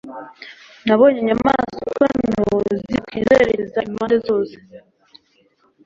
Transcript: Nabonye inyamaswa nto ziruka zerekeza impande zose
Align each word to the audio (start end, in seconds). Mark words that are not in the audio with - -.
Nabonye 0.85 1.17
inyamaswa 1.21 2.05
nto 2.31 2.47
ziruka 2.83 3.15
zerekeza 3.27 3.79
impande 3.89 4.15
zose 4.27 4.55